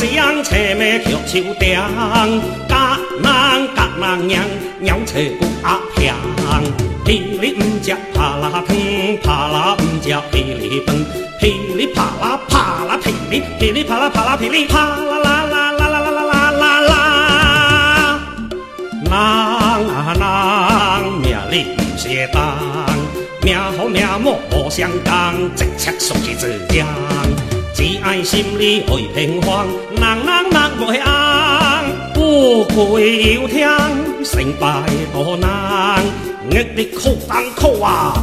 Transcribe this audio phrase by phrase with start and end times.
[0.00, 0.06] 找
[0.78, 1.78] 咩曲手定，
[2.66, 3.24] 甲人
[3.76, 4.42] 甲人娘
[4.80, 6.16] 娘找骨阿香。
[7.04, 8.76] 噼里唔食啪啦汤，
[9.22, 10.96] 啪啦唔食噼里饭，
[11.38, 16.92] 噼里啪啦啪啦噼里，噼里啪啦啪啦噼里啪啦啦啦啦啦啦啦啦啦。
[19.04, 20.16] 人啊
[21.02, 22.38] 人，命里唔是当，
[23.42, 26.86] 命好命无相共，直切属是自强。
[27.80, 31.08] 只爱心里会平凡，人人人袂红，
[32.12, 33.66] 富贵有听，
[34.22, 34.82] 成败
[35.14, 36.04] 多难。
[36.44, 38.22] 我的苦当苦啊，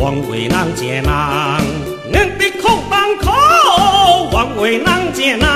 [0.00, 1.06] 枉为人艰人。
[1.06, 3.30] 我的苦当苦，
[4.32, 5.46] 枉为人艰人。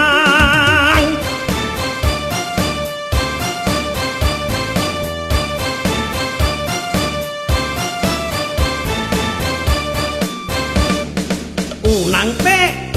[11.82, 12.90] 有人白，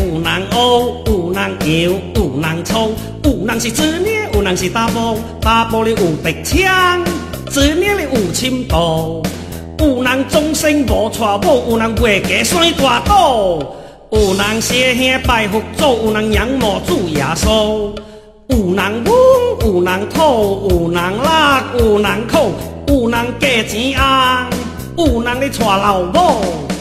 [1.43, 7.03] 人牛，有人粗，有人是自捏，有人是打波，打波的有敌枪，
[7.49, 9.21] 自捏的有深度。
[9.79, 13.59] 有人终身无娶某，有人月家山大岛，
[14.11, 17.91] 有人写兄拜佛祖，有人仰慕主耶稣。
[18.47, 19.13] 有人稳，
[19.65, 22.53] 有人土，有人力，有人苦，
[22.87, 23.99] 有人嫁钱
[24.95, 26.72] 红，有人咧娶老母。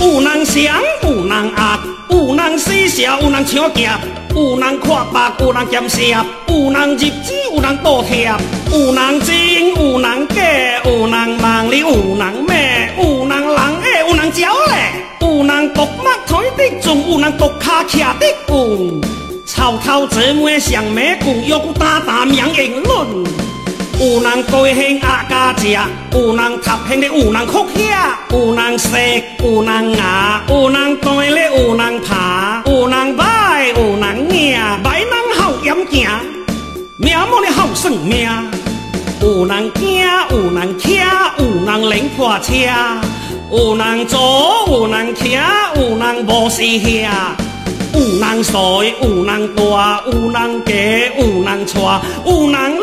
[0.00, 1.78] 有人强，有人压，
[2.10, 3.88] 有人死笑，有人抢劫，
[4.34, 6.00] 有人看白，有人兼涉，
[6.48, 8.30] 有人入纸，有人倒贴，
[8.70, 10.42] 有人真，有人假，
[10.84, 19.00] 有人梦里，有人美，有人人爱，有人招嘞，有人独目台的重，有人独卡徛的棍，
[19.46, 23.45] 草头姊妹上美棍，玉打打名言论。
[23.98, 25.68] 有人高兴阿家食，
[26.12, 28.90] 有人读兴咧，有人哭遐，有人食，
[29.42, 36.10] 有人牙，有人呆咧，有人爬，有人歹，有人赢，歹人好严行，
[36.98, 38.28] 命冇咧好算命。
[39.22, 41.02] 有人惊，有人徛，
[41.38, 42.52] 有人领破车，
[43.50, 44.18] 有人坐，
[44.68, 45.40] 有人徛，
[45.74, 47.08] 有人无是遐。
[47.94, 50.74] 有人衰，有人大，有人假，
[51.16, 51.78] 有人娶，
[52.26, 52.76] 有人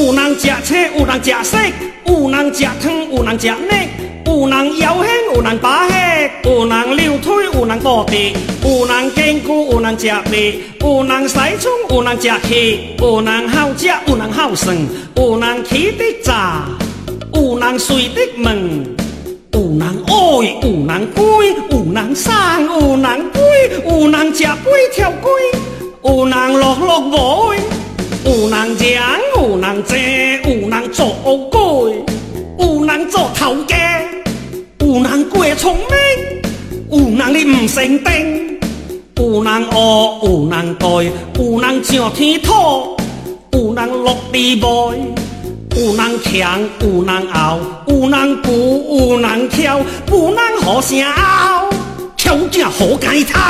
[0.00, 1.58] 有人食青，有人食色，
[2.06, 3.54] 有人食汤，有人食肉。
[4.24, 5.94] 有人摇兴，有人把戏，
[6.44, 8.32] 有人溜腿，有人倒地，
[8.64, 14.74] 有人坚固，有人食味，有人西葱，有人食气，有人好食，有人好算，
[15.16, 16.62] 有人起的炸，
[17.34, 18.86] 有人睡的问，
[19.52, 20.12] 有人爱，
[20.62, 22.32] 有人贵，有人生，
[22.80, 23.42] 有人贵，
[23.84, 25.30] 有人食龟跳龟，
[26.04, 27.52] 有人乐乐无，
[28.22, 28.86] 有人强，
[29.36, 29.94] 有人济，
[30.44, 32.04] 有人做乌龟，
[32.58, 33.76] 有人做头家。
[34.80, 35.86] 有人过聪明，
[36.90, 38.60] 有人哩唔成定，
[39.16, 40.86] 有人学，有人呆，
[41.38, 42.52] 有人上天土，
[43.52, 44.68] 有人落地外，
[45.76, 48.50] 有人强，有人傲，有人富，
[48.98, 51.70] 有人跳，有人好声拗，
[52.16, 53.40] 跳正好街头，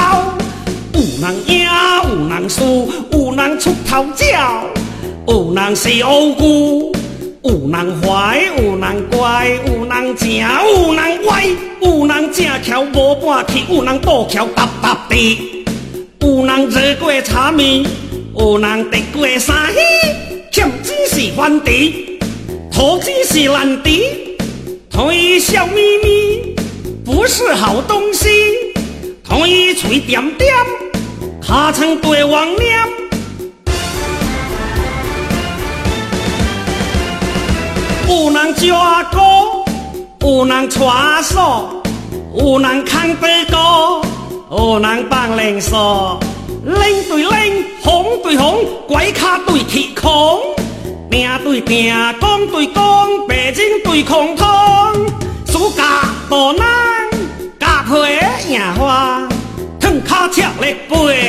[1.21, 1.67] 人赢，
[2.09, 4.65] 有人输，有人出头鸟，
[5.29, 6.93] 有人是乌龟。
[7.43, 11.47] 有人坏，有人乖，有人正，有人歪，
[11.83, 15.65] 有人正桥无半去，有人倒桥踏踏地，
[16.21, 17.85] 有人热过茶面，
[18.39, 19.79] 有人得过三喜，
[20.51, 22.19] 欠钱是番地，
[22.73, 24.05] 投资是烂地，
[24.91, 26.55] 推笑眯眯
[27.05, 28.29] 不是好东西，
[29.23, 30.55] 推嘴点点，
[31.51, 32.79] 卡成对王念。
[38.09, 39.19] 有人抓歌，
[40.21, 41.83] 有人传手，
[42.39, 43.57] 有人扛白歌，
[44.53, 46.21] 有人放零索，
[46.65, 50.39] 零对零，红对红，怪卡对铁空，
[51.11, 54.47] 拼对拼，讲对讲，白人对空通，
[55.49, 55.83] 暑假
[56.31, 56.63] 大人，
[57.59, 59.29] 加配赢花，
[59.81, 61.20] 汤卡吃咧背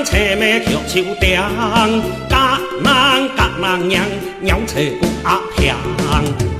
[0.00, 1.38] 相车咩曲手定，
[2.28, 4.02] 甲人甲人娘
[4.40, 5.76] 娘车有阿香。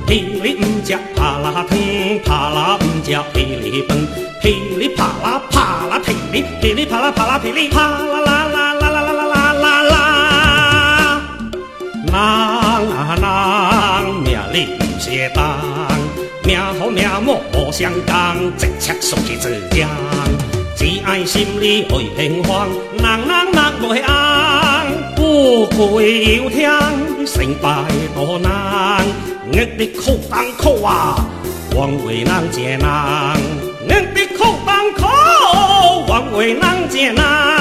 [0.05, 1.79] 噼里唔食啪啦汤，
[2.23, 3.97] 啪啦唔食噼里饭，
[4.41, 11.21] 噼里啪啦啪啦噼里，噼里啪啦啪啦噼里啪啦啦啦啦啦啦啦啦啦，
[12.05, 12.85] 人啊
[14.03, 15.57] 人，命里有些当，
[16.43, 19.89] 命好命无无相共，直切送去自强。
[20.81, 22.67] 只爱心里会平凡，
[22.97, 26.71] 人人人袂安，富贵有天，
[27.23, 27.85] 成败
[28.15, 29.05] 多难，
[29.45, 31.23] 我的苦当苦啊，
[31.75, 33.37] 枉为人艰难，
[33.83, 35.05] 我的苦当苦，
[36.11, 37.60] 枉为人艰难。